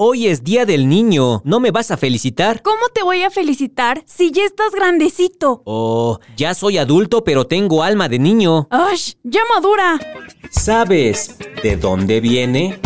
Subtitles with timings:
[0.00, 1.42] Hoy es Día del Niño.
[1.42, 2.62] ¿No me vas a felicitar?
[2.62, 5.62] ¿Cómo te voy a felicitar si ya estás grandecito?
[5.64, 8.68] Oh, ya soy adulto, pero tengo alma de niño.
[8.70, 9.14] ¡Ash!
[9.24, 9.98] ¡Ya madura!
[10.52, 12.78] ¿Sabes de dónde viene?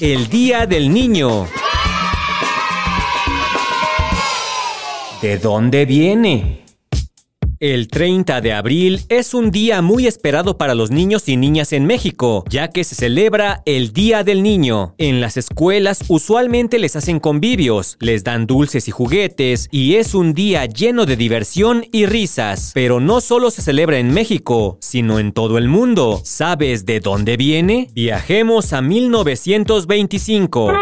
[0.00, 1.46] El Día del Niño.
[5.22, 6.64] ¿De dónde viene?
[7.62, 11.84] El 30 de abril es un día muy esperado para los niños y niñas en
[11.84, 14.94] México, ya que se celebra el Día del Niño.
[14.96, 20.32] En las escuelas usualmente les hacen convivios, les dan dulces y juguetes, y es un
[20.32, 22.70] día lleno de diversión y risas.
[22.72, 26.22] Pero no solo se celebra en México, sino en todo el mundo.
[26.24, 27.88] ¿Sabes de dónde viene?
[27.92, 30.72] Viajemos a 1925.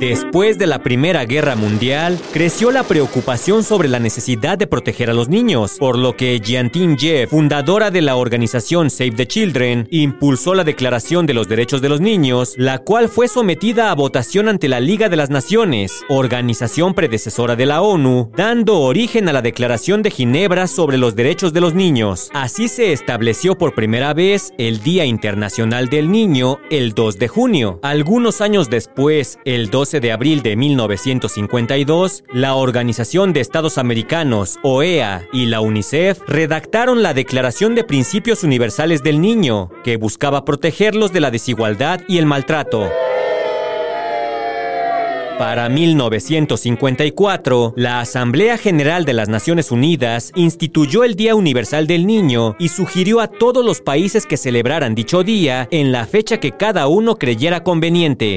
[0.00, 5.12] Después de la Primera Guerra Mundial, creció la preocupación sobre la necesidad de proteger a
[5.12, 10.54] los niños, por lo que Jiantin Jeff, fundadora de la organización Save the Children, impulsó
[10.54, 14.68] la Declaración de los Derechos de los Niños, la cual fue sometida a votación ante
[14.68, 20.00] la Liga de las Naciones, organización predecesora de la ONU, dando origen a la Declaración
[20.00, 22.30] de Ginebra sobre los Derechos de los Niños.
[22.32, 27.80] Así se estableció por primera vez el Día Internacional del Niño el 2 de junio.
[27.82, 35.26] Algunos años después, el 2 de abril de 1952, la Organización de Estados Americanos, OEA,
[35.32, 41.20] y la UNICEF redactaron la Declaración de Principios Universales del Niño, que buscaba protegerlos de
[41.20, 42.88] la desigualdad y el maltrato.
[45.40, 52.56] Para 1954, la Asamblea General de las Naciones Unidas instituyó el Día Universal del Niño
[52.58, 56.88] y sugirió a todos los países que celebraran dicho día en la fecha que cada
[56.88, 58.36] uno creyera conveniente.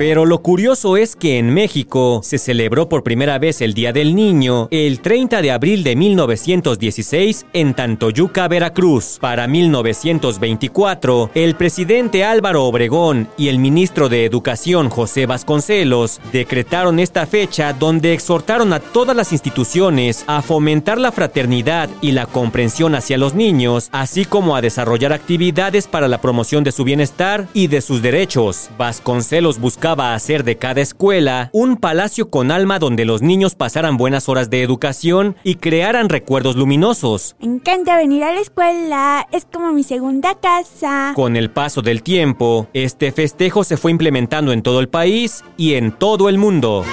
[0.00, 4.14] Pero lo curioso es que en México se celebró por primera vez el Día del
[4.14, 9.18] Niño el 30 de abril de 1916 en Tantoyuca, Veracruz.
[9.20, 17.26] Para 1924, el presidente Álvaro Obregón y el ministro de Educación José Vasconcelos decretaron esta
[17.26, 23.18] fecha donde exhortaron a todas las instituciones a fomentar la fraternidad y la comprensión hacia
[23.18, 27.82] los niños, así como a desarrollar actividades para la promoción de su bienestar y de
[27.82, 28.70] sus derechos.
[28.78, 33.96] Vasconcelos buscaba a hacer de cada escuela un palacio con alma donde los niños pasaran
[33.96, 37.36] buenas horas de educación y crearan recuerdos luminosos.
[37.40, 41.12] Me encanta venir a la escuela, es como mi segunda casa.
[41.16, 45.74] Con el paso del tiempo, este festejo se fue implementando en todo el país y
[45.74, 46.84] en todo el mundo.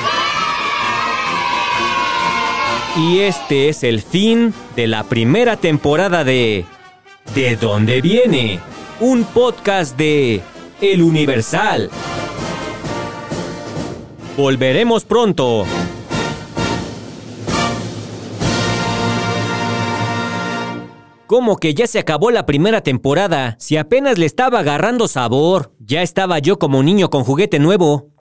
[2.98, 6.66] Y este es el fin de la primera temporada de
[7.36, 8.60] ¿De dónde viene?
[9.00, 10.42] Un podcast de
[10.82, 11.92] El Universal.
[14.38, 15.66] Volveremos pronto.
[21.26, 23.56] ¿Cómo que ya se acabó la primera temporada?
[23.60, 25.74] Si apenas le estaba agarrando sabor.
[25.80, 28.12] Ya estaba yo como niño con juguete nuevo.